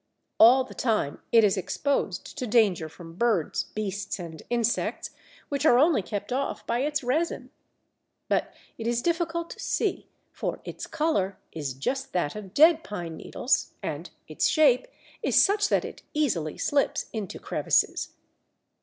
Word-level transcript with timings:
All 0.39 0.63
the 0.63 0.73
time 0.73 1.21
it 1.31 1.43
is 1.43 1.57
exposed 1.57 2.35
to 2.39 2.47
danger 2.47 2.89
from 2.89 3.13
birds, 3.17 3.65
beasts, 3.65 4.17
and 4.17 4.41
insects, 4.49 5.11
which 5.47 5.63
are 5.63 5.77
only 5.77 6.01
kept 6.01 6.33
off 6.33 6.65
by 6.65 6.79
its 6.79 7.03
resin. 7.03 7.51
But 8.27 8.51
it 8.79 8.87
is 8.87 9.03
difficult 9.03 9.51
to 9.51 9.59
see, 9.59 10.07
for 10.31 10.59
its 10.65 10.87
colour 10.87 11.37
is 11.51 11.75
just 11.75 12.13
that 12.13 12.35
of 12.35 12.55
dead 12.55 12.83
pine 12.83 13.15
needles 13.15 13.73
and 13.83 14.09
its 14.27 14.47
shape 14.47 14.87
is 15.21 15.39
such 15.45 15.69
that 15.69 15.85
it 15.85 16.01
easily 16.15 16.57
slips 16.57 17.05
into 17.13 17.37
crevices. 17.37 18.13